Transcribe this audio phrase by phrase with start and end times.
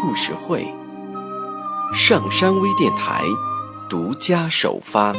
[0.00, 0.66] 故事会，
[1.92, 3.22] 上山微电台
[3.86, 5.14] 独家首发。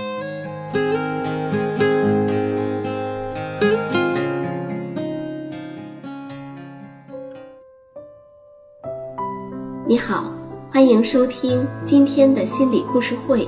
[9.88, 10.34] 你好，
[10.74, 13.48] 欢迎收听今天的心理故事会，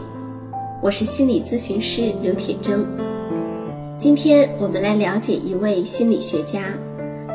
[0.83, 2.85] 我是心理咨询师刘铁铮。
[3.97, 6.61] 今天我们来了解一位心理学家，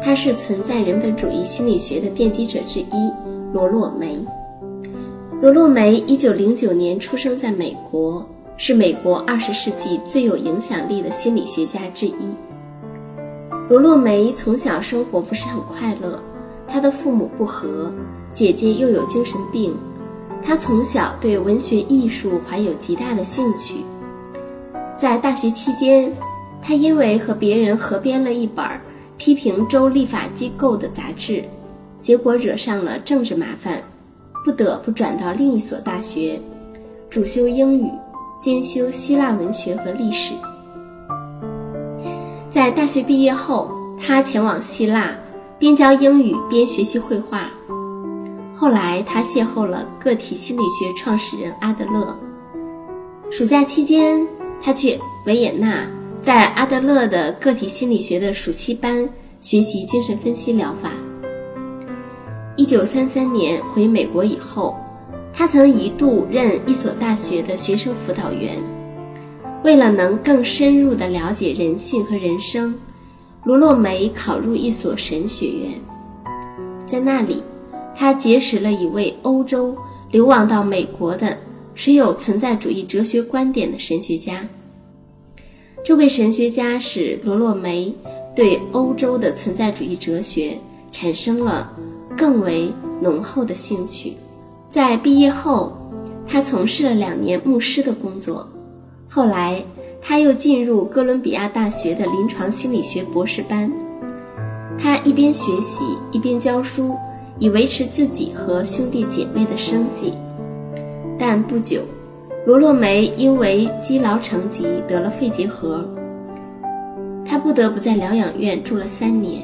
[0.00, 3.12] 他是存在人本主义心理学的奠基者之一——
[3.52, 4.18] 罗洛梅。
[5.40, 12.34] 罗洛梅一九零九年出生在美国，是美国二十世纪最有影响力的心理学家之一。
[13.68, 16.20] 罗洛梅从小生活不是很快乐，
[16.66, 17.90] 他的父母不和，
[18.34, 19.74] 姐姐又有精神病，
[20.42, 23.76] 他从小对文学艺术怀有极大的兴趣。
[24.96, 26.12] 在大学期间，
[26.60, 28.64] 他因为和别人合编了一本
[29.16, 31.44] 批评州立法机构的杂志，
[32.00, 33.82] 结果惹上了政治麻烦，
[34.44, 36.40] 不得不转到另一所大学，
[37.10, 37.90] 主修英语，
[38.42, 40.32] 兼修希腊文学和历史。
[42.50, 45.12] 在大学毕业后，他前往希腊，
[45.58, 47.50] 边教英语边学习绘画。
[48.54, 52.16] 后来，他邂逅了个体心理学创始人阿德勒。
[53.30, 54.26] 暑假期间，
[54.62, 55.86] 他去维也纳。
[56.20, 59.08] 在阿德勒的个体心理学的暑期班
[59.40, 60.90] 学习精神分析疗法。
[62.68, 64.76] 一九三三年回美国以后，
[65.32, 68.58] 他曾一度任一所大学的学生辅导员。
[69.64, 72.78] 为了能更深入地了解人性和人生，
[73.42, 75.70] 罗洛梅考入一所神学院。
[76.86, 77.42] 在那里，
[77.96, 79.74] 他结识了一位欧洲
[80.10, 81.38] 流亡到美国的
[81.74, 84.46] 持有存在主义哲学观点的神学家。
[85.82, 87.90] 这位神学家使罗洛梅
[88.36, 90.58] 对欧洲的存在主义哲学
[90.92, 91.72] 产生了
[92.18, 94.14] 更为浓厚的兴趣。
[94.68, 95.72] 在毕业后，
[96.26, 98.46] 他从事了两年牧师的工作。
[99.08, 99.62] 后来，
[100.02, 103.72] 他又进入哥伦比亚大学的临床心理学博士班。
[104.76, 106.94] 他一边学习一边教书，
[107.38, 110.12] 以维持自己和兄弟姐妹的生计。
[111.18, 111.80] 但不久，
[112.46, 115.84] 罗洛梅因为积劳成疾得了肺结核，
[117.24, 119.42] 他不得不在疗养院住了三年。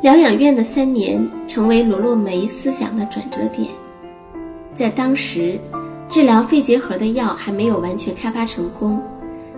[0.00, 3.68] 疗养院的三年成为罗洛梅思想的转折点。
[4.74, 5.58] 在当时，
[6.08, 9.00] 治疗肺结核的药还没有完全开发成功，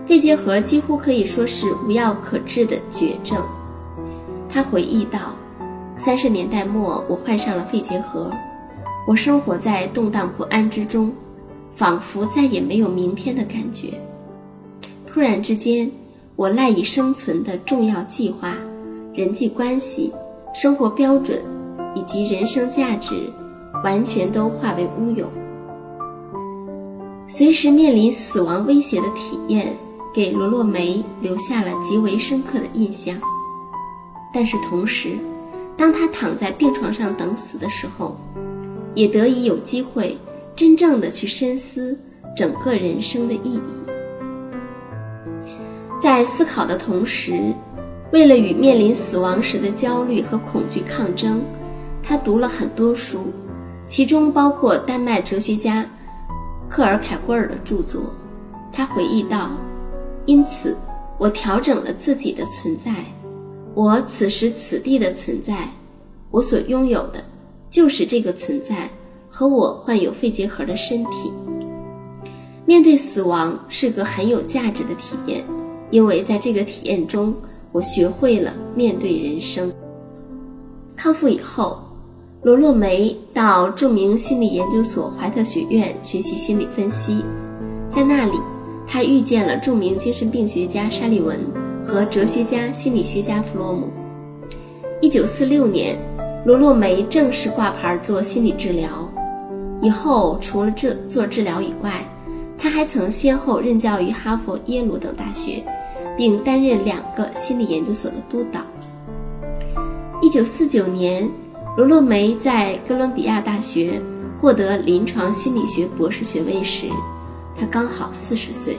[0.05, 3.37] 肺结核几乎可以说是无药可治的绝症。
[4.49, 5.35] 他回忆道
[5.95, 8.31] ：“三十年代末，我患上了肺结核，
[9.07, 11.11] 我生活在动荡不安之中。”
[11.73, 13.93] 仿佛再也没有明天的感觉。
[15.07, 15.89] 突然之间，
[16.35, 18.57] 我赖以生存的重要计划、
[19.13, 20.11] 人际关系、
[20.53, 21.41] 生活标准
[21.95, 23.31] 以及人生价值，
[23.83, 25.27] 完全都化为乌有。
[27.27, 29.73] 随时面临死亡威胁的体验，
[30.13, 33.15] 给罗洛梅留下了极为深刻的印象。
[34.33, 35.15] 但是同时，
[35.77, 38.17] 当他躺在病床上等死的时候，
[38.93, 40.17] 也得以有机会。
[40.53, 41.97] 真正的去深思
[42.35, 43.61] 整个人生的意义，
[45.99, 47.53] 在思考的同时，
[48.11, 51.41] 为了与面临死亡时的焦虑和恐惧抗争，
[52.03, 53.27] 他读了很多书，
[53.87, 55.85] 其中包括丹麦哲学家
[56.69, 58.13] 克尔凯郭尔的著作。
[58.71, 59.51] 他回忆道
[60.25, 60.75] ：“因此，
[61.17, 62.93] 我调整了自己的存在，
[63.73, 65.69] 我此时此地的存在，
[66.31, 67.23] 我所拥有的，
[67.69, 68.89] 就是这个存在。”
[69.33, 71.31] 和我患有肺结核的身体，
[72.65, 75.41] 面对死亡是个很有价值的体验，
[75.89, 77.33] 因为在这个体验中，
[77.71, 79.71] 我学会了面对人生。
[80.95, 81.79] 康复以后，
[82.43, 87.23] 罗洛梅到著名心理研究所怀特学院学习心理分析，
[87.89, 88.37] 在那里，
[88.87, 91.39] 他遇见了著名精神病学家沙利文
[91.85, 93.89] 和哲学家、心理学家弗洛姆。
[94.99, 95.97] 一九四六年，
[96.45, 98.89] 罗洛梅正式挂牌做心理治疗。
[99.81, 102.03] 以后，除了这做治疗以外，
[102.57, 105.63] 他还曾先后任教于哈佛、耶鲁等大学，
[106.21, 108.61] 并担任两个心理研究所的督导。
[110.21, 111.27] 一九四九年，
[111.75, 113.99] 罗洛梅在哥伦比亚大学
[114.39, 116.85] 获得临床心理学博士学位时，
[117.57, 118.77] 他刚好四十岁。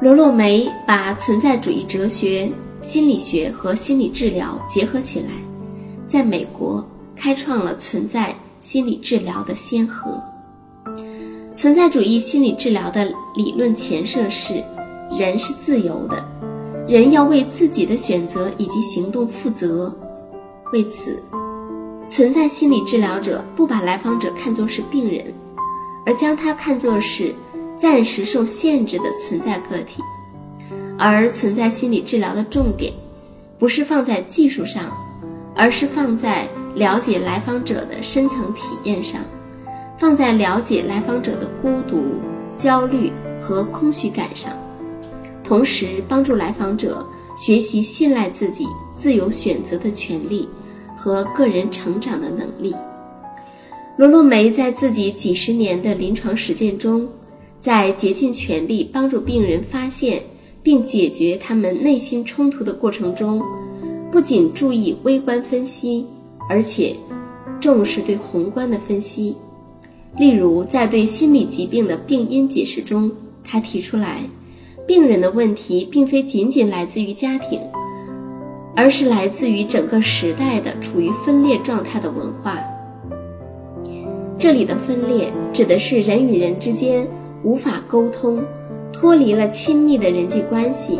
[0.00, 2.50] 罗洛梅把存在主义哲学、
[2.80, 5.26] 心理学和心理治疗结合起来，
[6.08, 6.82] 在美国
[7.14, 10.18] 开创了存在心理治疗的先河。
[11.54, 14.64] 存在主义心理治疗的理论前设是：
[15.10, 16.24] 人是自由的，
[16.88, 19.94] 人要为自己的选择以及行动负责。
[20.72, 21.22] 为此，
[22.08, 25.32] 存在心理治疗者不把来访者看作是病人，
[26.04, 27.34] 而将他看作是。
[27.78, 30.00] 暂时受限制的存在个体，
[30.98, 32.90] 而存在心理治疗的重点，
[33.58, 34.84] 不是放在技术上，
[35.54, 39.20] 而是放在了解来访者的深层体验上，
[39.98, 42.02] 放在了解来访者的孤独、
[42.56, 43.12] 焦虑
[43.42, 44.50] 和空虚感上，
[45.46, 47.06] 同时帮助来访者
[47.36, 48.66] 学习信赖自己
[48.96, 50.48] 自由选择的权利
[50.96, 52.74] 和个人成长的能力。
[53.96, 57.08] 罗洛梅在自己几十年的临床实践中。
[57.58, 60.22] 在竭尽全力帮助病人发现
[60.62, 63.42] 并解决他们内心冲突的过程中，
[64.12, 66.06] 不仅注意微观分析，
[66.48, 66.94] 而且
[67.58, 69.34] 重视对宏观的分析。
[70.16, 73.10] 例如，在对心理疾病的病因解释中，
[73.42, 74.20] 他提出来，
[74.86, 77.60] 病人的问题并非仅仅来自于家庭，
[78.74, 82.58] 而是来自于整个时代的处于分裂状态的文化。
[84.38, 87.06] 这里的分裂指的是人与人之间。
[87.42, 88.42] 无法沟通，
[88.92, 90.98] 脱离了亲密的人际关系，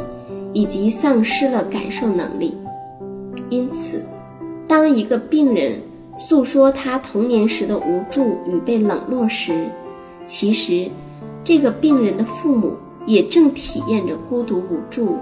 [0.53, 2.57] 以及丧失了感受能力。
[3.51, 4.05] 因此，
[4.69, 5.73] 当一个病人
[6.17, 9.67] 诉说他童年时的无助与被冷落时，
[10.25, 10.89] 其实
[11.43, 12.75] 这个病人的父母
[13.07, 15.17] 也正体验着孤独无助。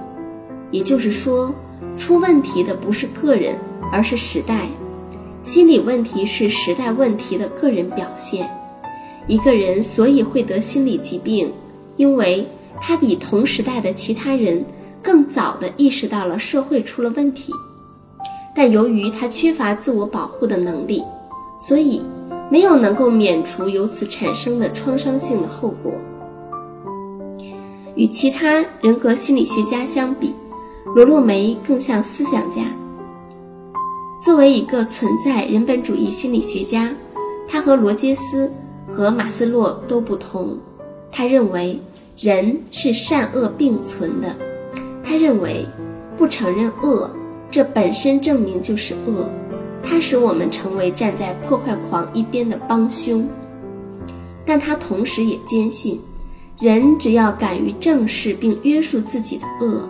[0.70, 1.54] 也就是说，
[1.96, 3.56] 出问题的不是个人，
[3.92, 4.66] 而是时代。
[5.42, 8.50] 心理问题是时代问题的个人表现。
[9.26, 11.52] 一个人所以会得心理疾病，
[11.96, 12.46] 因为
[12.81, 14.64] 他比同时代的其他人
[15.02, 17.52] 更早地意识到了社会出了问题，
[18.54, 21.02] 但由于他缺乏自我保护的能力，
[21.60, 22.02] 所以
[22.50, 25.92] 没有能够免除由此产生的创伤性的后果。
[27.96, 30.35] 与其他人格心理学家相比，
[30.94, 32.62] 罗洛梅更像思想家。
[34.23, 36.93] 作为一个存在人本主义心理学家，
[37.49, 38.50] 他和罗杰斯。
[38.87, 40.56] 和马斯洛都不同，
[41.11, 41.81] 他认为
[42.17, 44.29] 人是善恶并存的。
[45.02, 45.67] 他认为
[46.17, 47.11] 不承认恶，
[47.50, 49.29] 这本身证明就是恶，
[49.82, 53.26] 它使我们成为站在破坏狂一边的帮凶。
[54.47, 56.00] 但他同时也坚信，
[56.60, 59.88] 人只要敢于正视并约束自己的恶，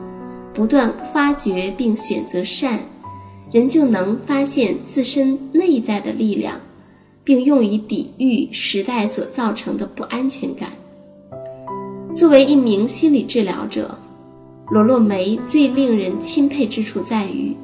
[0.53, 2.79] 不断发掘并选择善，
[3.53, 6.61] 人就能发现自身内在的力量。
[7.25, 10.69] 并用于抵御时代所造成的不安全感。
[12.15, 13.97] 作为一名心理治疗者，
[14.71, 17.57] 罗洛梅最令人钦佩之处在于，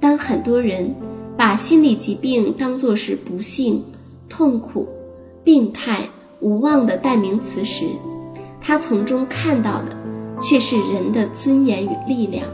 [0.00, 0.92] 当很多人
[1.36, 3.80] 把心理疾病当作是不幸、
[4.28, 4.88] 痛苦、
[5.44, 6.00] 病态、
[6.40, 7.86] 无望的代名词时，
[8.66, 9.96] 他从中看到的
[10.40, 12.44] 却是人的尊严与力量。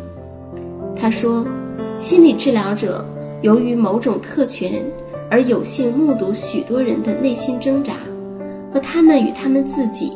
[0.94, 1.47] 他说，
[1.97, 3.03] 心理治疗者
[3.41, 4.85] 由于某种特权。
[5.31, 7.95] 而有幸目睹许多人的内心挣扎，
[8.71, 10.12] 和他们与他们自己，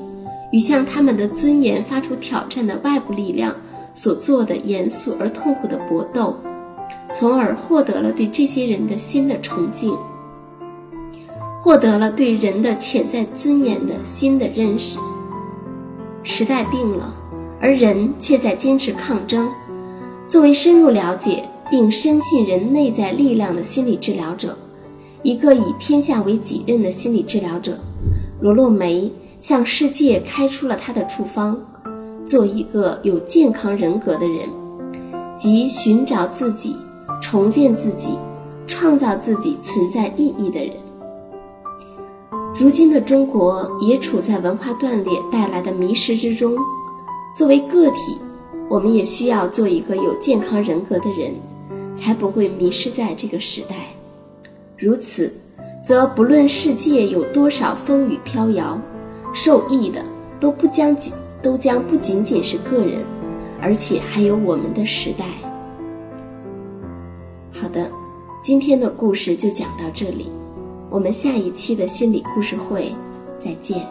[0.53, 3.57] 与向他们的尊严发出挑战的外部力量
[3.95, 6.37] 所做的严肃而痛苦的搏斗，
[7.15, 9.97] 从而获得了对这些人的新的崇敬，
[11.63, 14.99] 获得了对人的潜在尊严的新的认识。
[16.29, 17.15] 时代病了，
[17.61, 19.49] 而人却在坚持抗争。
[20.27, 24.59] 作为深入了解并深信人内在力量的心理治疗者。
[25.23, 27.79] 一个以天下为己任的心理治疗者，
[28.41, 29.09] 罗洛梅
[29.41, 31.57] 向世界开出了他的处方：
[32.27, 34.49] 做一个有健康人格的人，
[35.39, 36.75] 即寻找自己、
[37.23, 38.19] 重建自己、
[38.67, 40.73] 创造自己存在意义的人。
[42.59, 46.57] 如今的中国也处在文化断裂带来的迷失之中。
[47.37, 48.19] 作为个体，
[48.71, 51.35] 我们也需要做一个有健康人格的人，
[51.95, 53.77] 才不会迷失在这个时代。
[54.79, 55.31] 如此，
[55.85, 58.81] 则不论世界有多少风雨飘摇，
[59.35, 60.03] 受益的
[60.41, 63.05] 都不将仅都将不仅仅是个人，
[63.61, 65.27] 而且还有我们的时代。
[67.53, 67.91] 好的，
[68.43, 70.31] 今天的故事就讲到这里，
[70.97, 72.91] 我们下一期的心理故事会
[73.39, 73.87] 再见。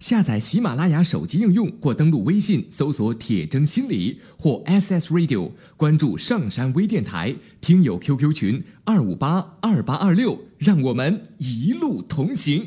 [0.00, 12.66] 下载喜马拉雅手机应用或登录微信搜索“铁铮心理”或 SS Radio，关注上山微电台听友 QQ 群二五八二八二六，让我们一路同行。